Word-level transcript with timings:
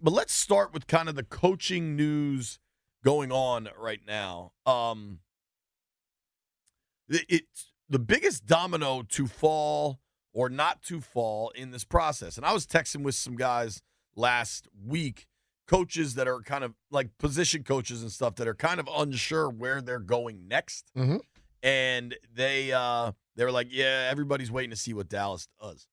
But 0.00 0.12
let's 0.12 0.32
start 0.32 0.72
with 0.72 0.86
kind 0.86 1.08
of 1.08 1.14
the 1.16 1.24
coaching 1.24 1.96
news 1.96 2.58
going 3.04 3.32
on 3.32 3.68
right 3.76 4.00
now. 4.06 4.52
Um, 4.66 5.20
it's 7.08 7.72
the 7.88 7.98
biggest 7.98 8.46
domino 8.46 9.02
to 9.10 9.26
fall 9.26 10.00
or 10.32 10.48
not 10.48 10.82
to 10.82 11.00
fall 11.00 11.50
in 11.50 11.70
this 11.70 11.84
process. 11.84 12.36
And 12.36 12.44
I 12.46 12.52
was 12.52 12.66
texting 12.66 13.02
with 13.02 13.14
some 13.14 13.34
guys 13.36 13.82
last 14.14 14.68
week, 14.86 15.26
coaches 15.66 16.14
that 16.14 16.28
are 16.28 16.40
kind 16.42 16.64
of 16.64 16.74
like 16.90 17.16
position 17.18 17.62
coaches 17.62 18.02
and 18.02 18.12
stuff 18.12 18.36
that 18.36 18.46
are 18.48 18.54
kind 18.54 18.78
of 18.80 18.88
unsure 18.94 19.48
where 19.50 19.80
they're 19.80 19.98
going 19.98 20.46
next. 20.48 20.90
Mhm. 20.96 21.20
And 21.62 22.16
they 22.32 22.72
uh 22.72 23.12
they 23.36 23.44
were 23.44 23.52
like, 23.52 23.68
Yeah, 23.70 24.08
everybody's 24.10 24.50
waiting 24.50 24.70
to 24.70 24.76
see 24.76 24.92
what 24.94 25.08
Dallas 25.08 25.48
does. 25.60 25.86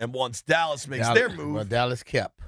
And 0.00 0.12
once 0.14 0.42
Dallas 0.42 0.86
makes 0.86 1.06
Dallas- 1.06 1.18
their 1.18 1.28
move, 1.30 1.54
Well, 1.54 1.64
Dallas 1.64 2.02
kept. 2.02 2.40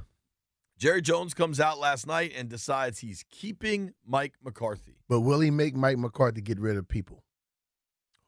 Jerry 0.79 1.03
Jones 1.03 1.35
comes 1.35 1.61
out 1.61 1.79
last 1.79 2.07
night 2.07 2.33
and 2.35 2.49
decides 2.49 3.01
he's 3.01 3.25
keeping 3.29 3.93
Mike 4.07 4.35
McCarthy. 4.43 4.97
But 5.09 5.21
will 5.21 5.41
he 5.41 5.51
make 5.51 5.75
Mike 5.75 5.99
McCarthy 5.99 6.41
get 6.41 6.59
rid 6.59 6.77
of 6.79 6.89
people? 6.89 7.23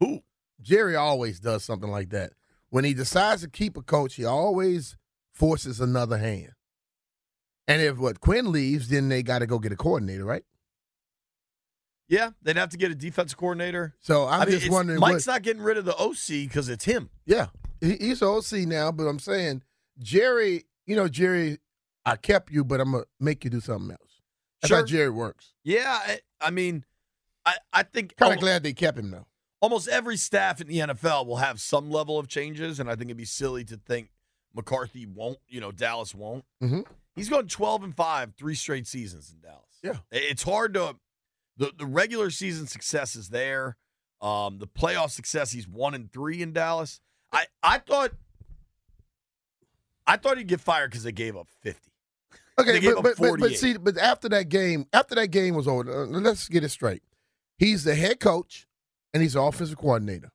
Who? 0.00 0.22
Jerry 0.60 0.94
always 0.94 1.40
does 1.40 1.64
something 1.64 1.90
like 1.90 2.10
that. 2.10 2.32
When 2.68 2.84
he 2.84 2.92
decides 2.92 3.42
to 3.42 3.48
keep 3.48 3.76
a 3.76 3.82
coach, 3.82 4.16
he 4.16 4.24
always 4.24 4.96
forces 5.32 5.80
another 5.80 6.18
hand. 6.18 6.52
And 7.66 7.80
if 7.80 7.96
what 7.96 8.20
Quinn 8.20 8.52
leaves, 8.52 8.88
then 8.88 9.08
they 9.08 9.22
got 9.22 9.38
to 9.38 9.46
go 9.46 9.58
get 9.58 9.72
a 9.72 9.76
coordinator, 9.76 10.24
right? 10.24 10.44
Yeah, 12.08 12.30
they'd 12.42 12.56
have 12.56 12.70
to 12.70 12.76
get 12.76 12.90
a 12.90 12.94
defense 12.94 13.32
coordinator. 13.32 13.94
So 14.00 14.26
I'm 14.26 14.42
I 14.42 14.44
mean, 14.44 14.58
just 14.58 14.70
wondering. 14.70 15.00
Mike's 15.00 15.26
what, 15.26 15.32
not 15.34 15.42
getting 15.42 15.62
rid 15.62 15.78
of 15.78 15.84
the 15.86 15.96
OC 15.96 16.46
because 16.46 16.68
it's 16.68 16.84
him. 16.84 17.08
yeah, 17.24 17.46
he, 17.82 17.96
he's 17.96 18.20
the 18.20 18.26
OC 18.30 18.66
now, 18.66 18.90
but 18.92 19.04
I'm 19.04 19.18
saying 19.18 19.62
Jerry. 19.98 20.64
You 20.86 20.96
know, 20.96 21.08
Jerry, 21.08 21.58
I 22.06 22.16
kept 22.16 22.50
you, 22.50 22.64
but 22.64 22.80
I'm 22.80 22.92
gonna 22.92 23.04
make 23.20 23.44
you 23.44 23.50
do 23.50 23.60
something 23.60 23.90
else. 23.90 24.20
That's 24.60 24.68
Sure. 24.68 24.78
how 24.78 24.84
Jerry 24.84 25.10
works. 25.10 25.52
Yeah, 25.64 25.98
I, 26.02 26.20
I 26.40 26.50
mean, 26.50 26.84
I, 27.44 27.54
I 27.72 27.82
think 27.82 28.16
Kind 28.16 28.32
of 28.34 28.40
glad 28.40 28.62
they 28.62 28.72
kept 28.72 28.98
him 28.98 29.10
though. 29.10 29.26
almost 29.60 29.88
every 29.88 30.16
staff 30.16 30.60
in 30.60 30.66
the 30.68 30.78
NFL 30.78 31.26
will 31.26 31.36
have 31.36 31.60
some 31.60 31.90
level 31.90 32.18
of 32.18 32.26
changes, 32.28 32.80
and 32.80 32.88
I 32.88 32.94
think 32.94 33.06
it'd 33.10 33.16
be 33.16 33.24
silly 33.24 33.64
to 33.64 33.76
think 33.76 34.10
McCarthy 34.54 35.06
won't. 35.06 35.38
You 35.48 35.60
know, 35.60 35.70
Dallas 35.72 36.14
won't. 36.14 36.44
Mhm. 36.62 36.84
He's 37.14 37.28
going 37.28 37.46
12 37.46 37.84
and 37.84 37.94
five, 37.96 38.32
three 38.36 38.54
straight 38.54 38.86
seasons 38.86 39.30
in 39.32 39.40
Dallas. 39.40 39.78
Yeah. 39.82 39.98
it's 40.10 40.42
hard 40.42 40.74
to. 40.74 40.96
the 41.56 41.72
The 41.76 41.86
regular 41.86 42.30
season 42.30 42.66
success 42.66 43.14
is 43.16 43.28
there. 43.28 43.76
Um, 44.20 44.58
the 44.58 44.66
playoff 44.68 45.10
success, 45.10 45.50
he's 45.52 45.66
one 45.68 45.94
and 45.94 46.10
three 46.12 46.42
in 46.42 46.52
Dallas. 46.52 47.00
I 47.32 47.46
I 47.62 47.78
thought. 47.78 48.12
I 50.06 50.16
thought 50.16 50.36
he'd 50.36 50.48
get 50.48 50.60
fired 50.60 50.90
because 50.90 51.04
they 51.04 51.12
gave 51.12 51.36
up 51.36 51.46
50. 51.62 51.78
Okay, 52.58 52.80
but, 52.80 53.02
but, 53.02 53.16
but, 53.18 53.38
but 53.40 53.52
see, 53.52 53.76
but 53.78 53.96
after 53.96 54.28
that 54.30 54.48
game, 54.48 54.84
after 54.92 55.14
that 55.14 55.28
game 55.28 55.54
was 55.54 55.66
over, 55.68 55.90
uh, 56.02 56.06
let's 56.06 56.48
get 56.48 56.64
it 56.64 56.70
straight. 56.70 57.02
He's 57.56 57.84
the 57.84 57.94
head 57.94 58.18
coach 58.20 58.66
and 59.14 59.22
he's 59.22 59.34
the 59.34 59.40
offensive 59.40 59.78
coordinator. 59.78 60.30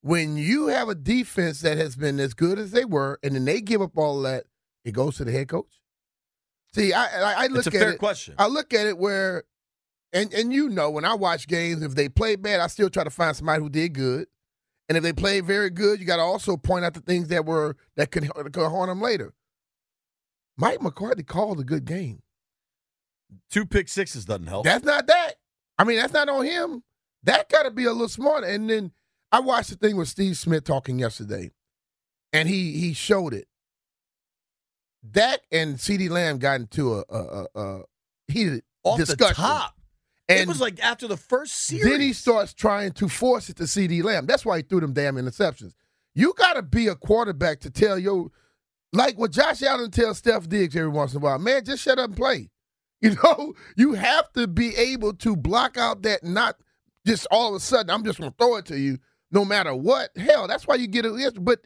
When 0.00 0.36
you 0.36 0.68
have 0.68 0.88
a 0.88 0.94
defense 0.94 1.60
that 1.60 1.76
has 1.76 1.96
been 1.96 2.18
as 2.18 2.34
good 2.34 2.58
as 2.58 2.70
they 2.70 2.84
were, 2.84 3.18
and 3.22 3.34
then 3.34 3.44
they 3.44 3.60
give 3.60 3.82
up 3.82 3.96
all 3.98 4.22
that, 4.22 4.44
it 4.84 4.92
goes 4.92 5.16
to 5.18 5.24
the 5.24 5.32
head 5.32 5.48
coach. 5.48 5.80
See, 6.74 6.92
I 6.92 7.04
I, 7.04 7.44
I 7.44 7.46
look 7.48 7.66
It's 7.66 7.74
a 7.74 7.78
at 7.78 7.82
fair 7.82 7.92
it. 7.92 7.98
question. 7.98 8.34
I 8.38 8.46
look 8.46 8.72
at 8.72 8.86
it 8.86 8.96
where, 8.96 9.44
and 10.12 10.32
and 10.32 10.52
you 10.52 10.68
know, 10.70 10.90
when 10.90 11.04
I 11.04 11.14
watch 11.14 11.46
games, 11.46 11.82
if 11.82 11.94
they 11.94 12.08
play 12.08 12.36
bad, 12.36 12.60
I 12.60 12.68
still 12.68 12.88
try 12.90 13.04
to 13.04 13.10
find 13.10 13.36
somebody 13.36 13.62
who 13.62 13.68
did 13.68 13.92
good, 13.92 14.26
and 14.88 14.98
if 14.98 15.02
they 15.02 15.12
play 15.12 15.40
very 15.40 15.70
good, 15.70 16.00
you 16.00 16.06
got 16.06 16.16
to 16.16 16.22
also 16.22 16.56
point 16.56 16.84
out 16.84 16.94
the 16.94 17.00
things 17.00 17.28
that 17.28 17.44
were 17.46 17.76
that 17.96 18.10
could 18.10 18.28
could 18.52 18.68
harm 18.68 18.88
them 18.88 19.00
later. 19.00 19.32
Mike 20.56 20.82
McCarthy 20.82 21.22
called 21.22 21.60
a 21.60 21.64
good 21.64 21.84
game. 21.84 22.22
Two 23.50 23.64
pick 23.64 23.88
sixes 23.88 24.24
doesn't 24.24 24.46
help. 24.46 24.64
That's 24.64 24.84
not 24.84 25.06
that. 25.06 25.34
I 25.78 25.84
mean, 25.84 25.96
that's 25.96 26.12
not 26.12 26.28
on 26.28 26.44
him. 26.44 26.82
That 27.22 27.48
got 27.48 27.62
to 27.62 27.70
be 27.70 27.84
a 27.84 27.92
little 27.92 28.08
smarter. 28.08 28.46
And 28.46 28.68
then 28.68 28.92
I 29.30 29.40
watched 29.40 29.70
the 29.70 29.76
thing 29.76 29.96
with 29.96 30.08
Steve 30.08 30.36
Smith 30.36 30.64
talking 30.64 30.98
yesterday, 30.98 31.52
and 32.32 32.48
he 32.48 32.72
he 32.78 32.92
showed 32.92 33.32
it. 33.32 33.48
Dak 35.08 35.40
and 35.50 35.76
CeeDee 35.76 36.10
Lamb 36.10 36.38
got 36.38 36.60
into 36.60 36.94
a, 36.94 37.04
a, 37.08 37.18
a, 37.18 37.46
a 37.56 37.82
heated 38.28 38.62
Off 38.84 38.98
discussion. 38.98 39.42
the 39.42 39.48
top. 39.48 39.76
And 40.32 40.42
it 40.42 40.48
was 40.48 40.60
like 40.60 40.82
after 40.82 41.08
the 41.08 41.16
first 41.16 41.66
series. 41.66 41.84
then 41.84 42.00
he 42.00 42.12
starts 42.12 42.54
trying 42.54 42.92
to 42.92 43.08
force 43.08 43.48
it 43.48 43.56
to 43.56 43.64
CeeDee 43.64 44.02
Lamb. 44.02 44.26
That's 44.26 44.44
why 44.44 44.58
he 44.58 44.62
threw 44.62 44.80
them 44.80 44.92
damn 44.92 45.16
interceptions. 45.16 45.74
You 46.14 46.34
got 46.36 46.54
to 46.54 46.62
be 46.62 46.88
a 46.88 46.94
quarterback 46.94 47.60
to 47.60 47.70
tell 47.70 47.98
your, 47.98 48.30
like 48.92 49.18
what 49.18 49.30
Josh 49.30 49.62
Allen 49.62 49.90
tells 49.90 50.18
Steph 50.18 50.48
Diggs 50.48 50.76
every 50.76 50.88
once 50.88 51.12
in 51.12 51.18
a 51.18 51.20
while, 51.20 51.38
man, 51.38 51.64
just 51.64 51.82
shut 51.82 51.98
up 51.98 52.10
and 52.10 52.16
play. 52.16 52.48
You 53.02 53.16
know, 53.24 53.54
you 53.76 53.94
have 53.94 54.32
to 54.34 54.46
be 54.46 54.76
able 54.76 55.12
to 55.14 55.34
block 55.34 55.76
out 55.76 56.02
that 56.02 56.22
not 56.22 56.54
just 57.04 57.26
all 57.32 57.48
of 57.48 57.56
a 57.56 57.58
sudden, 57.58 57.90
I'm 57.90 58.04
just 58.04 58.20
going 58.20 58.30
to 58.30 58.36
throw 58.38 58.58
it 58.58 58.66
to 58.66 58.78
you 58.78 58.98
no 59.32 59.44
matter 59.44 59.74
what. 59.74 60.10
Hell, 60.16 60.46
that's 60.46 60.68
why 60.68 60.76
you 60.76 60.86
get 60.86 61.04
it. 61.04 61.44
But 61.44 61.62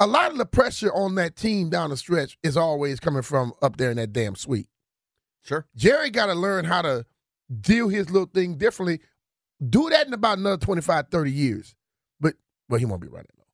a 0.00 0.08
lot 0.08 0.32
of 0.32 0.38
the 0.38 0.46
pressure 0.46 0.92
on 0.92 1.14
that 1.14 1.36
team 1.36 1.70
down 1.70 1.90
the 1.90 1.96
stretch 1.96 2.38
is 2.42 2.56
always 2.56 2.98
coming 2.98 3.22
from 3.22 3.52
up 3.62 3.76
there 3.76 3.92
in 3.92 3.98
that 3.98 4.12
damn 4.12 4.34
suite. 4.34 4.66
Sure. 5.42 5.66
Jerry 5.76 6.10
got 6.10 6.26
to 6.26 6.34
learn 6.34 6.64
how 6.64 6.82
to 6.82 7.06
deal 7.60 7.88
his 7.88 8.10
little 8.10 8.28
thing 8.32 8.56
differently. 8.56 9.00
Do 9.66 9.90
that 9.90 10.06
in 10.06 10.12
about 10.14 10.38
another 10.38 10.56
25, 10.56 11.08
30 11.10 11.30
years. 11.32 11.74
But, 12.20 12.34
well, 12.68 12.78
he 12.78 12.86
won't 12.86 13.02
be 13.02 13.08
around 13.08 13.26
that 13.28 13.38
long. 13.38 13.46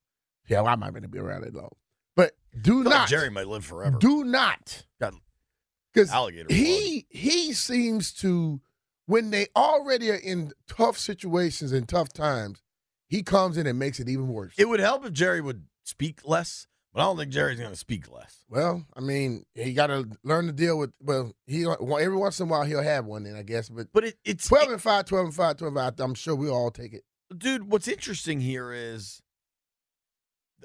Yeah, 0.49 0.61
well, 0.61 0.73
I 0.73 0.77
might 0.77 0.95
not 0.95 1.11
be 1.11 1.19
around 1.19 1.43
that 1.43 1.55
long. 1.55 1.71
But 2.15 2.33
do 2.61 2.83
like 2.83 2.95
not. 2.95 3.09
Jerry 3.09 3.31
might 3.31 3.49
live 3.49 3.65
forever. 3.65 3.99
Do 3.99 4.25
not. 4.25 4.85
Got 5.01 5.15
Because 5.93 6.11
alligator. 6.11 6.53
he 6.53 7.07
he 7.11 7.53
seems 7.53 8.13
to 8.15 8.61
when 9.07 9.31
they 9.31 9.47
already 9.57 10.11
are 10.11 10.15
in 10.17 10.53
tough 10.69 10.99
situations 10.99 11.73
and 11.73 11.89
tough 11.89 12.13
times, 12.13 12.63
he 13.09 13.23
comes 13.23 13.57
in 13.57 13.67
and 13.67 13.79
makes 13.79 14.01
it 14.01 14.09
even 14.09 14.29
worse. 14.29 14.55
It 14.59 14.69
would 14.69 14.81
help 14.81 15.05
if 15.05 15.13
Jerry 15.13 15.41
would 15.41 15.65
speak 15.85 16.21
less, 16.25 16.67
but 16.97 17.03
I 17.03 17.05
don't 17.05 17.19
think 17.19 17.31
Jerry's 17.31 17.59
going 17.59 17.71
to 17.71 17.77
speak 17.77 18.11
less. 18.11 18.47
well, 18.49 18.83
I 18.97 19.01
mean, 19.01 19.45
he 19.55 19.75
got 19.75 19.89
to 19.89 20.09
learn 20.25 20.47
to 20.47 20.53
deal 20.53 20.79
with. 20.79 20.93
Well, 20.99 21.35
he 21.47 21.67
every 21.67 22.17
once 22.17 22.41
in 22.41 22.49
a 22.49 22.51
while 22.51 22.65
he'll 22.65 22.83
have 22.83 23.05
one, 23.05 23.25
then 23.25 23.37
I 23.37 23.43
guess. 23.43 23.69
But 23.69 23.89
But 23.93 24.05
it, 24.05 24.15
it's 24.25 24.49
12 24.49 24.71
and 24.71 24.81
5, 24.81 25.05
12 25.05 25.25
and 25.27 25.35
5, 25.35 25.57
12 25.59 25.77
and 25.77 25.97
5, 25.99 26.01
I'm 26.01 26.15
sure 26.15 26.35
we'll 26.35 26.55
all 26.55 26.71
take 26.71 26.95
it. 26.95 27.05
dude, 27.37 27.71
what's 27.71 27.87
interesting 27.87 28.41
here 28.41 28.73
is 28.73 29.21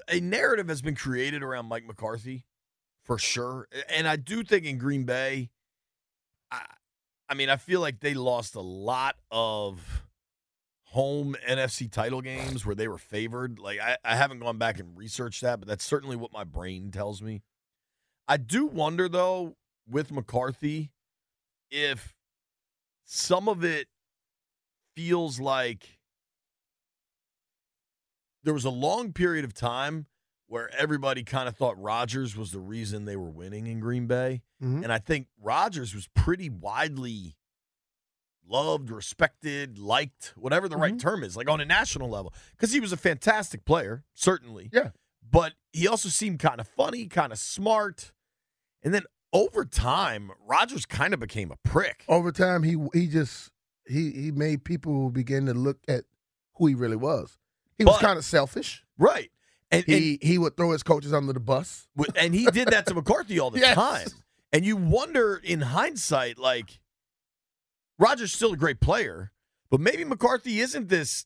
a 0.08 0.20
narrative 0.20 0.68
has 0.70 0.80
been 0.80 0.94
created 0.94 1.42
around 1.42 1.66
Mike 1.66 1.86
McCarthy 1.86 2.46
for 3.04 3.18
sure. 3.18 3.68
And 3.94 4.08
I 4.08 4.16
do 4.16 4.42
think 4.42 4.64
in 4.64 4.78
Green 4.78 5.04
Bay, 5.04 5.50
I, 6.50 6.62
I 7.28 7.34
mean, 7.34 7.50
I 7.50 7.56
feel 7.56 7.80
like 7.80 8.00
they 8.00 8.14
lost 8.14 8.54
a 8.54 8.62
lot 8.62 9.16
of 9.30 10.02
home 10.92 11.34
NFC 11.48 11.90
title 11.90 12.20
games 12.20 12.66
where 12.66 12.74
they 12.74 12.86
were 12.86 12.98
favored. 12.98 13.58
Like, 13.58 13.80
I, 13.80 13.96
I 14.04 14.14
haven't 14.14 14.40
gone 14.40 14.58
back 14.58 14.78
and 14.78 14.96
researched 14.96 15.40
that, 15.40 15.58
but 15.58 15.66
that's 15.66 15.84
certainly 15.84 16.16
what 16.16 16.32
my 16.32 16.44
brain 16.44 16.90
tells 16.90 17.22
me. 17.22 17.42
I 18.28 18.36
do 18.36 18.66
wonder, 18.66 19.08
though, 19.08 19.56
with 19.88 20.12
McCarthy, 20.12 20.90
if 21.70 22.14
some 23.04 23.48
of 23.48 23.64
it 23.64 23.88
feels 24.94 25.40
like 25.40 25.98
there 28.44 28.52
was 28.54 28.64
a 28.66 28.70
long 28.70 29.12
period 29.14 29.44
of 29.46 29.54
time 29.54 30.06
where 30.46 30.68
everybody 30.76 31.24
kind 31.24 31.48
of 31.48 31.56
thought 31.56 31.80
Rodgers 31.80 32.36
was 32.36 32.52
the 32.52 32.58
reason 32.60 33.06
they 33.06 33.16
were 33.16 33.30
winning 33.30 33.66
in 33.66 33.80
Green 33.80 34.06
Bay. 34.06 34.42
Mhm. 34.62 34.82
And 34.82 34.92
I 34.92 34.98
think 34.98 35.28
Rodgers 35.40 35.94
was 35.94 36.08
pretty 36.14 36.50
widely 36.50 37.36
loved, 38.48 38.90
respected, 38.90 39.78
liked, 39.78 40.32
whatever 40.36 40.68
the 40.68 40.76
right 40.76 40.92
mm-hmm. 40.92 41.08
term 41.08 41.24
is, 41.24 41.36
like 41.36 41.48
on 41.48 41.60
a 41.60 41.64
national 41.64 42.08
level, 42.08 42.32
because 42.52 42.72
he 42.72 42.80
was 42.80 42.92
a 42.92 42.96
fantastic 42.96 43.64
player, 43.64 44.04
certainly. 44.14 44.70
Yeah. 44.72 44.90
But 45.28 45.54
he 45.72 45.88
also 45.88 46.08
seemed 46.08 46.38
kind 46.38 46.60
of 46.60 46.68
funny, 46.68 47.06
kind 47.06 47.32
of 47.32 47.38
smart. 47.38 48.12
And 48.82 48.92
then 48.92 49.04
over 49.32 49.64
time, 49.64 50.30
Rodgers 50.46 50.84
kind 50.84 51.14
of 51.14 51.20
became 51.20 51.50
a 51.50 51.56
prick. 51.68 52.04
Over 52.08 52.32
time, 52.32 52.62
he 52.62 52.76
he 52.92 53.06
just 53.06 53.50
he 53.86 54.10
he 54.10 54.30
made 54.30 54.64
people 54.64 55.10
begin 55.10 55.46
to 55.46 55.54
look 55.54 55.78
at 55.88 56.04
who 56.56 56.66
he 56.66 56.74
really 56.74 56.96
was. 56.96 57.38
He 57.78 57.84
was 57.84 57.98
kind 57.98 58.18
of 58.18 58.24
selfish. 58.24 58.84
Right. 58.98 59.30
And, 59.70 59.84
He 59.86 60.18
he 60.20 60.36
would 60.36 60.56
throw 60.56 60.72
his 60.72 60.82
coaches 60.82 61.12
under 61.14 61.32
the 61.32 61.40
bus. 61.40 61.88
and 61.96 62.06
and 62.16 62.34
he 62.34 62.46
did 62.46 62.68
that 62.68 62.86
to 62.86 62.94
McCarthy 62.94 63.40
all 63.40 63.50
the 63.50 63.60
Yes. 63.60 63.74
time. 63.74 64.08
And 64.52 64.66
you 64.66 64.76
wonder 64.76 65.40
in 65.42 65.62
hindsight, 65.62 66.38
like 66.38 66.78
Rodgers 68.02 68.32
still 68.32 68.52
a 68.52 68.56
great 68.56 68.80
player, 68.80 69.30
but 69.70 69.78
maybe 69.78 70.04
McCarthy 70.04 70.58
isn't 70.58 70.88
this 70.88 71.24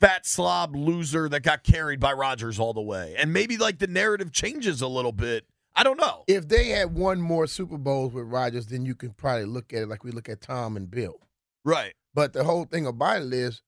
fat 0.00 0.26
slob 0.26 0.74
loser 0.74 1.28
that 1.28 1.44
got 1.44 1.62
carried 1.62 2.00
by 2.00 2.12
Rodgers 2.12 2.58
all 2.58 2.72
the 2.72 2.82
way. 2.82 3.14
And 3.16 3.32
maybe 3.32 3.56
like 3.56 3.78
the 3.78 3.86
narrative 3.86 4.32
changes 4.32 4.82
a 4.82 4.88
little 4.88 5.12
bit. 5.12 5.46
I 5.76 5.84
don't 5.84 6.00
know. 6.00 6.24
If 6.26 6.48
they 6.48 6.70
had 6.70 6.94
won 6.94 7.20
more 7.20 7.46
Super 7.46 7.78
Bowls 7.78 8.12
with 8.12 8.26
Rodgers, 8.26 8.66
then 8.66 8.86
you 8.86 8.96
can 8.96 9.10
probably 9.10 9.44
look 9.44 9.72
at 9.72 9.82
it 9.82 9.88
like 9.88 10.02
we 10.02 10.10
look 10.10 10.28
at 10.28 10.40
Tom 10.40 10.76
and 10.76 10.90
Bill. 10.90 11.20
Right. 11.64 11.94
But 12.12 12.32
the 12.32 12.42
whole 12.42 12.64
thing 12.64 12.84
about 12.84 13.22
it 13.22 13.32
is, 13.32 13.62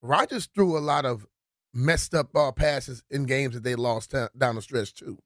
Rodgers 0.00 0.46
threw 0.46 0.78
a 0.78 0.80
lot 0.80 1.04
of 1.04 1.26
messed 1.74 2.14
up 2.14 2.34
uh, 2.34 2.52
passes 2.52 3.02
in 3.10 3.26
games 3.26 3.52
that 3.52 3.64
they 3.64 3.74
lost 3.74 4.14
down 4.38 4.54
the 4.54 4.62
stretch 4.62 4.94
too. 4.94 5.18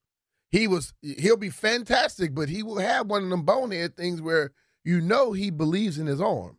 He 0.50 0.66
was 0.66 0.94
he'll 1.00 1.36
be 1.36 1.50
fantastic, 1.50 2.34
but 2.34 2.48
he 2.48 2.64
will 2.64 2.78
have 2.78 3.06
one 3.06 3.22
of 3.22 3.30
them 3.30 3.44
bonehead 3.44 3.96
things 3.96 4.20
where 4.20 4.50
you 4.84 5.00
know 5.00 5.32
he 5.32 5.50
believes 5.50 5.98
in 5.98 6.06
his 6.06 6.20
arm. 6.20 6.58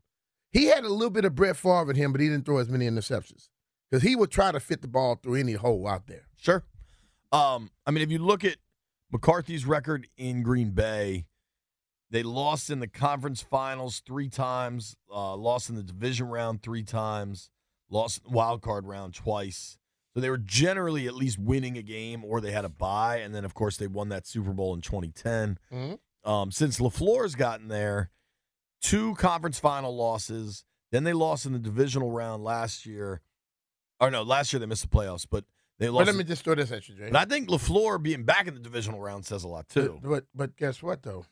He 0.52 0.66
had 0.66 0.84
a 0.84 0.90
little 0.90 1.10
bit 1.10 1.26
of 1.26 1.36
Brett 1.36 1.58
Favre 1.58 1.90
in 1.90 1.96
him, 1.96 2.12
but 2.12 2.22
he 2.22 2.30
didn't 2.30 2.46
throw 2.46 2.60
as 2.60 2.70
many 2.70 2.88
interceptions 2.88 3.50
because 3.90 4.04
he 4.04 4.16
would 4.16 4.30
try 4.32 4.52
to 4.52 4.60
fit 4.60 4.82
the 4.82 4.88
ball 4.88 5.16
through 5.16 5.36
any 5.36 5.54
hole 5.54 5.88
out 5.88 6.08
there. 6.08 6.28
Sure. 6.38 6.64
Um, 7.32 7.72
I 7.88 7.92
mean, 7.92 8.04
if 8.04 8.12
you 8.12 8.20
look 8.20 8.44
at 8.44 8.58
McCarthy's 9.12 9.66
record 9.66 10.08
in 10.18 10.44
Green 10.44 10.72
Bay, 10.72 11.26
they 12.12 12.22
lost 12.22 12.70
in 12.70 12.80
the 12.80 12.88
conference 12.88 13.42
finals 13.42 14.04
three 14.06 14.30
times, 14.30 14.96
uh, 15.12 15.36
lost 15.36 15.70
in 15.70 15.76
the 15.76 15.82
division 15.82 16.28
round 16.28 16.62
three 16.62 16.84
times, 16.84 17.50
lost 17.90 18.22
wild 18.28 18.62
card 18.62 18.86
round 18.86 19.16
twice. 19.16 19.80
So 20.14 20.20
they 20.20 20.30
were 20.30 20.38
generally 20.38 21.08
at 21.08 21.16
least 21.16 21.40
winning 21.40 21.76
a 21.76 21.82
game, 21.82 22.24
or 22.24 22.40
they 22.40 22.52
had 22.52 22.66
a 22.66 22.70
bye, 22.70 23.18
and 23.18 23.34
then 23.34 23.44
of 23.46 23.56
course 23.56 23.78
they 23.78 23.88
won 23.88 24.10
that 24.10 24.28
Super 24.28 24.54
Bowl 24.54 24.76
in 24.76 24.82
2010. 24.82 25.58
Mhm. 25.72 25.98
Um, 26.26 26.52
since 26.52 26.80
LaFleur's 26.80 27.36
gotten 27.36 27.68
there, 27.68 28.10
two 28.82 29.16
conference 29.16 29.60
final 29.60 29.96
losses. 29.96 30.64
Then 30.92 31.04
they 31.04 31.14
lost 31.14 31.46
in 31.46 31.54
the 31.54 31.60
divisional 31.60 32.12
round 32.12 32.44
last 32.44 32.86
year. 32.86 33.22
Or 34.00 34.12
no, 34.12 34.22
last 34.24 34.54
year 34.54 34.60
they 34.60 34.66
missed 34.66 34.84
the 34.84 34.96
playoffs, 34.96 35.26
but 35.30 35.46
they 35.80 35.90
lost. 35.90 36.06
But 36.06 36.14
let 36.14 36.16
me 36.18 36.24
just 36.24 36.44
throw 36.44 36.56
this 36.56 36.72
at 36.72 36.88
you, 36.88 36.96
Jay. 36.96 37.10
But 37.12 37.20
I 37.22 37.26
think 37.26 37.50
LaFleur 37.50 38.02
being 38.02 38.24
back 38.24 38.48
in 38.48 38.54
the 38.54 38.60
divisional 38.60 39.00
round 39.00 39.26
says 39.26 39.44
a 39.44 39.48
lot 39.48 39.68
too. 39.70 40.00
But, 40.02 40.10
but 40.10 40.26
but 40.36 40.58
guess 40.58 40.84
what 40.84 41.04
though? 41.04 41.26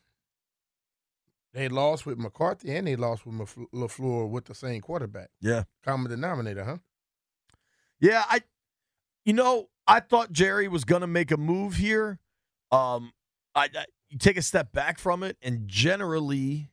They 1.54 1.68
lost 1.68 2.06
with 2.06 2.18
McCarthy 2.18 2.74
and 2.74 2.86
they 2.86 2.96
lost 2.96 3.26
with 3.26 3.36
Lafleur 3.74 4.28
with 4.28 4.46
the 4.46 4.54
same 4.54 4.80
quarterback. 4.80 5.28
Yeah, 5.40 5.64
Common 5.84 6.10
denominator, 6.10 6.64
huh? 6.64 6.78
yeah. 8.00 8.24
I, 8.28 8.40
you 9.26 9.34
know, 9.34 9.68
I 9.86 10.00
thought 10.00 10.32
Jerry 10.32 10.66
was 10.66 10.84
going 10.84 11.02
to 11.02 11.06
make 11.06 11.30
a 11.30 11.36
move 11.36 11.74
here. 11.76 12.18
Um, 12.70 13.12
I, 13.54 13.68
I 13.76 13.84
you 14.12 14.18
take 14.18 14.36
a 14.36 14.42
step 14.42 14.72
back 14.72 14.98
from 14.98 15.22
it, 15.22 15.36
and 15.42 15.66
generally, 15.66 16.70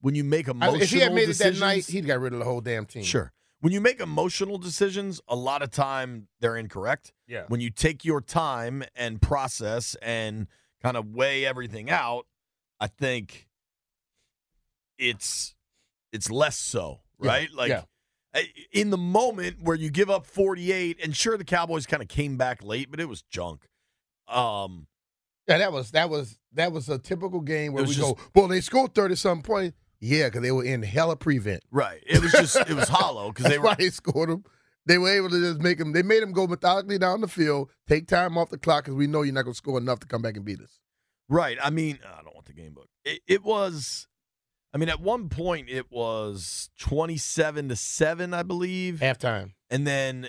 when 0.00 0.14
you 0.14 0.24
make 0.24 0.48
I 0.48 0.52
emotional 0.52 0.74
mean, 0.74 0.82
if 0.82 0.90
he 0.90 1.00
had 1.00 1.12
made 1.12 1.22
it 1.24 1.26
that 1.26 1.32
decisions, 1.32 1.60
night, 1.60 1.86
he'd 1.86 2.06
got 2.06 2.20
rid 2.20 2.32
of 2.32 2.38
the 2.38 2.44
whole 2.44 2.60
damn 2.60 2.86
team. 2.86 3.02
sure. 3.02 3.32
When 3.60 3.72
you 3.72 3.80
make 3.80 4.00
emotional 4.00 4.58
decisions, 4.58 5.20
a 5.26 5.34
lot 5.34 5.62
of 5.62 5.70
time 5.70 6.28
they're 6.40 6.56
incorrect. 6.56 7.12
Yeah. 7.26 7.44
When 7.48 7.60
you 7.60 7.70
take 7.70 8.04
your 8.04 8.20
time 8.20 8.84
and 8.94 9.20
process 9.20 9.96
and 10.00 10.46
kind 10.82 10.96
of 10.96 11.14
weigh 11.14 11.44
everything 11.46 11.90
out, 11.90 12.26
I 12.78 12.86
think 12.86 13.48
it's 14.98 15.54
it's 16.12 16.30
less 16.30 16.58
so, 16.58 17.00
Yeah, 17.20 17.28
right? 17.28 17.48
Like 17.52 17.70
yeah. 17.70 17.82
In 18.70 18.90
the 18.90 18.98
moment 18.98 19.62
where 19.62 19.74
you 19.76 19.88
give 19.90 20.10
up 20.10 20.26
48 20.26 20.98
and 21.02 21.16
sure 21.16 21.38
the 21.38 21.44
Cowboys 21.44 21.86
kind 21.86 22.02
of 22.02 22.08
came 22.08 22.36
back 22.36 22.62
late, 22.62 22.90
but 22.90 23.00
it 23.00 23.08
was 23.08 23.22
junk. 23.22 23.66
Um 24.28 24.86
Yeah, 25.48 25.58
that 25.58 25.72
was 25.72 25.90
that 25.92 26.10
was 26.10 26.38
that 26.54 26.72
was 26.72 26.88
a 26.88 26.98
typical 26.98 27.40
game 27.40 27.72
where 27.72 27.84
we 27.84 27.88
was 27.88 27.98
go, 27.98 28.16
well, 28.34 28.48
they 28.48 28.60
scored 28.60 28.94
thirty 28.94 29.14
some 29.16 29.42
points. 29.42 29.76
Yeah, 30.00 30.26
because 30.26 30.42
they 30.42 30.52
were 30.52 30.64
in 30.64 30.82
hella 30.82 31.16
prevent. 31.16 31.62
right. 31.70 32.02
It 32.06 32.20
was 32.22 32.32
just 32.32 32.56
it 32.56 32.74
was 32.74 32.88
hollow 32.88 33.32
That's 33.32 33.48
they 33.48 33.58
were 33.58 33.74
they 33.76 33.90
scored 33.90 34.28
them. 34.28 34.44
They 34.86 34.98
were 34.98 35.10
able 35.10 35.30
to 35.30 35.40
just 35.40 35.60
make 35.60 35.78
them. 35.78 35.92
They 35.92 36.02
made 36.02 36.22
them 36.22 36.32
go 36.32 36.46
methodically 36.46 36.98
down 36.98 37.20
the 37.20 37.28
field, 37.28 37.70
take 37.88 38.06
time 38.06 38.38
off 38.38 38.50
the 38.50 38.58
clock 38.58 38.84
because 38.84 38.94
we 38.94 39.06
know 39.08 39.22
you're 39.22 39.34
not 39.34 39.42
going 39.42 39.54
to 39.54 39.56
score 39.56 39.78
enough 39.78 39.98
to 40.00 40.06
come 40.06 40.22
back 40.22 40.36
and 40.36 40.44
beat 40.44 40.60
us. 40.60 40.78
Right. 41.28 41.58
I 41.60 41.70
mean, 41.70 41.98
I 42.04 42.22
don't 42.22 42.34
want 42.34 42.46
the 42.46 42.52
game 42.52 42.72
book. 42.74 42.88
It, 43.04 43.20
it 43.26 43.42
was. 43.44 44.06
I 44.72 44.78
mean, 44.78 44.88
at 44.88 45.00
one 45.00 45.28
point 45.28 45.68
it 45.70 45.90
was 45.90 46.70
twenty-seven 46.78 47.68
to 47.70 47.76
seven, 47.76 48.34
I 48.34 48.42
believe, 48.42 49.00
Halftime. 49.00 49.52
and 49.70 49.86
then 49.86 50.28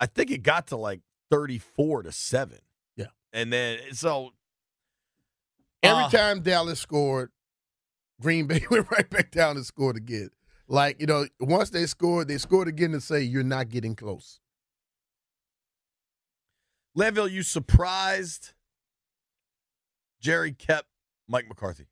I 0.00 0.06
think 0.06 0.30
it 0.30 0.42
got 0.42 0.68
to 0.68 0.76
like 0.76 1.00
thirty-four 1.30 2.04
to 2.04 2.12
seven. 2.12 2.58
Yeah. 3.32 3.40
And 3.40 3.52
then 3.52 3.78
so 3.92 4.32
Every 5.82 6.04
uh, 6.04 6.10
time 6.10 6.40
Dallas 6.42 6.80
scored, 6.80 7.30
Green 8.20 8.46
Bay 8.46 8.64
went 8.70 8.90
right 8.90 9.08
back 9.08 9.30
down 9.30 9.56
and 9.56 9.64
scored 9.64 9.96
again. 9.96 10.30
Like, 10.68 11.00
you 11.00 11.06
know, 11.06 11.26
once 11.40 11.70
they 11.70 11.86
scored, 11.86 12.28
they 12.28 12.38
scored 12.38 12.68
again 12.68 12.92
to 12.92 13.00
say 13.00 13.22
you're 13.22 13.42
not 13.42 13.70
getting 13.70 13.96
close. 13.96 14.40
Landville, 16.96 17.30
you 17.30 17.42
surprised 17.42 18.52
Jerry 20.20 20.52
kept 20.52 20.86
Mike 21.28 21.48
McCarthy. 21.48 21.86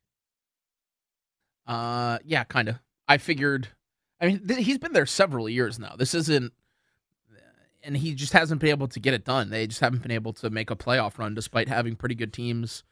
Uh, 1.65 2.19
yeah, 2.23 2.43
kind 2.43 2.69
of. 2.69 2.75
I 3.07 3.17
figured. 3.17 3.69
I 4.21 4.27
mean, 4.27 4.47
th- 4.47 4.65
he's 4.65 4.77
been 4.77 4.93
there 4.93 5.05
several 5.05 5.49
years 5.49 5.79
now. 5.79 5.95
This 5.97 6.13
isn't, 6.13 6.53
and 7.83 7.97
he 7.97 8.13
just 8.13 8.33
hasn't 8.33 8.61
been 8.61 8.69
able 8.69 8.87
to 8.87 8.99
get 8.99 9.13
it 9.13 9.23
done. 9.25 9.49
They 9.49 9.67
just 9.67 9.79
haven't 9.79 10.01
been 10.01 10.11
able 10.11 10.33
to 10.33 10.49
make 10.49 10.69
a 10.69 10.75
playoff 10.75 11.17
run, 11.17 11.33
despite 11.33 11.67
having 11.67 11.95
pretty 11.95 12.15
good 12.15 12.33
teams 12.33 12.83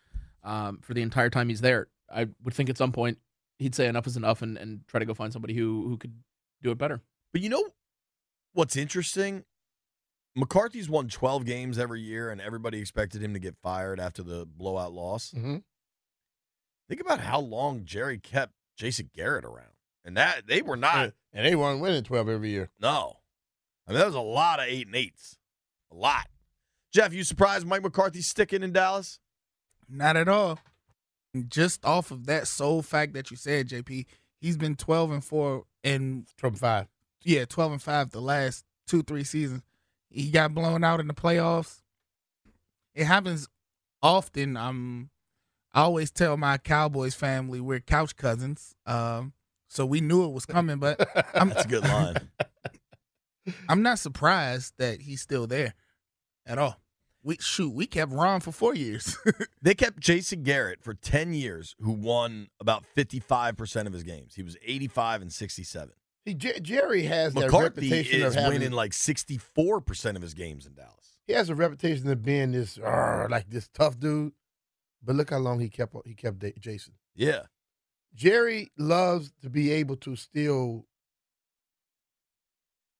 um, 0.43 0.79
for 0.81 0.93
the 0.93 1.01
entire 1.01 1.29
time 1.29 1.49
he's 1.49 1.61
there. 1.61 1.87
I 2.13 2.27
would 2.43 2.53
think 2.53 2.69
at 2.69 2.77
some 2.77 2.91
point 2.91 3.17
he'd 3.59 3.75
say 3.75 3.87
enough 3.87 4.07
is 4.07 4.17
enough 4.17 4.41
and, 4.41 4.57
and 4.57 4.81
try 4.87 4.99
to 4.99 5.05
go 5.05 5.13
find 5.13 5.33
somebody 5.33 5.53
who 5.53 5.87
who 5.87 5.97
could 5.97 6.13
do 6.63 6.71
it 6.71 6.77
better. 6.77 7.01
But 7.33 7.41
you 7.41 7.49
know 7.49 7.63
what's 8.53 8.75
interesting? 8.75 9.43
McCarthy's 10.35 10.87
won 10.87 11.07
12 11.07 11.45
games 11.45 11.79
every 11.79 11.99
year, 11.99 12.29
and 12.29 12.39
everybody 12.39 12.79
expected 12.79 13.23
him 13.23 13.33
to 13.33 13.39
get 13.39 13.55
fired 13.63 13.99
after 13.99 14.21
the 14.21 14.45
blowout 14.45 14.93
loss. 14.93 15.33
Mm-hmm. 15.35 15.57
Think 16.87 17.01
about 17.01 17.19
how 17.19 17.39
long 17.39 17.85
Jerry 17.85 18.19
kept 18.19 18.53
Jason 18.77 19.09
Garrett 19.13 19.43
around. 19.43 19.71
And 20.05 20.15
that 20.15 20.47
they 20.47 20.61
were 20.61 20.77
not 20.77 20.97
And, 20.97 21.13
and 21.33 21.45
they 21.45 21.55
weren't 21.55 21.81
winning 21.81 22.03
12 22.03 22.29
every 22.29 22.49
year. 22.49 22.69
no. 22.79 23.17
I 23.87 23.91
mean, 23.91 23.99
that 23.99 24.05
was 24.07 24.15
a 24.15 24.19
lot 24.19 24.59
of 24.59 24.65
eight 24.67 24.87
and 24.87 24.95
eights. 24.95 25.37
A 25.91 25.95
lot. 25.95 26.27
Jeff, 26.93 27.13
you 27.13 27.23
surprised 27.23 27.65
Mike 27.65 27.83
McCarthy 27.83 28.21
sticking 28.21 28.63
in 28.63 28.73
Dallas? 28.73 29.19
Not 29.89 30.17
at 30.17 30.27
all. 30.27 30.59
Just 31.47 31.85
off 31.85 32.11
of 32.11 32.25
that 32.25 32.47
sole 32.47 32.81
fact 32.81 33.13
that 33.13 33.29
you 33.31 33.37
said, 33.37 33.69
JP, 33.69 34.05
he's 34.41 34.57
been 34.57 34.75
12 34.75 35.11
and 35.11 35.23
4 35.23 35.63
and 35.83 36.27
From 36.37 36.55
five. 36.55 36.87
yeah, 37.23 37.45
12 37.45 37.73
and 37.73 37.81
5 37.81 38.11
the 38.11 38.21
last 38.21 38.65
2-3 38.89 39.25
seasons. 39.25 39.61
He 40.09 40.31
got 40.31 40.53
blown 40.53 40.83
out 40.83 40.99
in 40.99 41.07
the 41.07 41.13
playoffs. 41.13 41.81
It 42.95 43.05
happens 43.05 43.47
often. 44.01 44.57
Um 44.57 45.09
I 45.73 45.81
always 45.81 46.09
tell 46.09 46.37
my 46.37 46.57
Cowboys 46.57 47.13
family 47.13 47.59
we're 47.61 47.79
couch 47.81 48.15
cousins. 48.15 48.73
Um 48.85 49.33
so 49.69 49.85
we 49.85 50.01
knew 50.01 50.23
it 50.25 50.31
was 50.31 50.45
coming, 50.45 50.77
but 50.79 51.07
I'm 51.35 51.49
That's 51.49 51.65
a 51.65 51.67
good 51.67 51.83
line. 51.83 52.15
I'm 53.69 53.81
not 53.81 53.99
surprised 53.99 54.73
that 54.77 55.01
he's 55.01 55.21
still 55.21 55.47
there 55.47 55.73
at 56.45 56.57
all. 56.57 56.79
We 57.23 57.37
shoot, 57.41 57.73
we 57.73 57.87
kept 57.87 58.11
Ron 58.13 58.39
for 58.39 58.51
4 58.51 58.75
years. 58.75 59.17
they 59.61 59.73
kept 59.75 59.99
Jason 59.99 60.43
Garrett 60.43 60.81
for 60.81 60.93
10 60.93 61.33
years, 61.33 61.75
who 61.81 61.91
won 61.91 62.47
about 62.59 62.85
55% 62.95 63.85
of 63.85 63.91
his 63.93 64.03
games. 64.03 64.35
He 64.35 64.43
was 64.43 64.55
85 64.65 65.23
and 65.23 65.33
67. 65.33 65.93
See, 66.25 66.33
Jer- 66.33 66.59
Jerry 66.61 67.03
has 67.03 67.33
that 67.33 67.45
McCarthy 67.45 67.89
reputation 67.89 68.21
is 68.21 68.35
of 68.35 68.41
having, 68.41 68.59
winning 68.59 68.71
like 68.71 68.91
64% 68.91 70.15
of 70.15 70.21
his 70.21 70.33
games 70.33 70.65
in 70.65 70.73
Dallas. 70.73 71.17
he 71.25 71.33
has 71.33 71.49
a 71.49 71.55
reputation 71.55 72.09
of 72.09 72.23
being 72.23 72.51
this, 72.51 72.77
"Arr," 72.77 73.27
like 73.29 73.49
this 73.49 73.67
tough 73.73 73.99
dude. 73.99 74.31
But 75.03 75.15
look 75.15 75.29
how 75.29 75.37
long 75.37 75.59
he 75.59 75.69
kept 75.69 75.95
he 76.05 76.13
kept 76.15 76.43
Jason. 76.59 76.93
Yeah. 77.15 77.43
Jerry 78.13 78.71
loves 78.77 79.31
to 79.41 79.49
be 79.49 79.71
able 79.71 79.95
to 79.97 80.15
still 80.15 80.85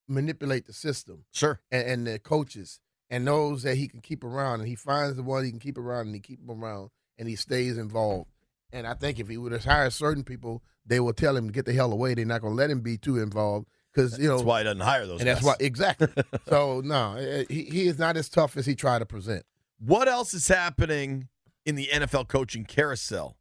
manipulate 0.08 0.66
the 0.66 0.74
system 0.74 1.26
Sure. 1.32 1.60
and, 1.72 1.88
and 1.88 2.08
the 2.08 2.20
coaches 2.20 2.80
and 3.10 3.24
knows 3.26 3.64
that 3.64 3.76
he 3.76 3.88
can 3.88 4.02
keep 4.02 4.24
around 4.24 4.60
and 4.60 4.68
he 4.70 4.76
finds 4.76 5.16
the 5.16 5.24
one 5.24 5.44
he 5.44 5.52
can 5.52 5.60
keep 5.60 5.78
around 5.78 6.08
and 6.08 6.16
he 6.16 6.22
keep 6.22 6.40
him 6.42 6.52
around 6.64 6.90
and 7.18 7.28
he 7.28 7.36
stays 7.36 7.78
involved. 7.78 8.30
And 8.72 8.86
I 8.86 8.94
think 8.94 9.20
if 9.20 9.30
he 9.30 9.38
would 9.38 9.54
have 9.54 9.64
hired 9.64 9.94
certain 9.94 10.24
people, 10.24 10.62
they 10.86 11.00
will 11.00 11.14
tell 11.14 11.36
him 11.36 11.48
to 11.48 11.54
get 11.54 11.66
the 11.66 11.74
hell 11.74 11.92
away. 11.94 12.14
They're 12.14 12.26
not 12.26 12.42
going 12.42 12.54
to 12.54 12.58
let 12.58 12.70
him 12.70 12.82
be 12.82 12.98
too 12.98 13.18
involved 13.18 13.68
because 13.94 14.20
you 14.20 14.28
know 14.28 14.36
That's 14.38 14.46
why 14.46 14.60
he 14.60 14.64
doesn't 14.66 14.82
hire 14.82 15.06
those 15.08 15.20
and 15.22 15.28
that's 15.30 15.42
why 15.44 15.56
exactly. 15.60 16.10
so 16.48 16.82
no, 16.84 17.16
eh, 17.16 17.46
he 17.50 17.64
he 17.64 17.88
is 17.88 17.98
not 17.98 18.18
as 18.18 18.30
tough 18.30 18.58
as 18.58 18.66
he 18.66 18.76
tried 18.76 19.00
to 19.00 19.06
present. 19.06 19.46
What 19.80 20.08
else 20.08 20.34
is 20.34 20.48
happening 20.48 21.30
in 21.66 21.76
the 21.76 21.88
NFL 21.94 22.28
coaching 22.28 22.66
carousel? 22.66 23.38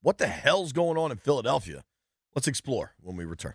What 0.00 0.18
the 0.18 0.26
hell's 0.28 0.72
going 0.72 0.96
on 0.96 1.10
in 1.10 1.18
Philadelphia? 1.18 1.84
Let's 2.34 2.48
explore 2.48 2.94
when 3.00 3.16
we 3.16 3.24
return. 3.24 3.54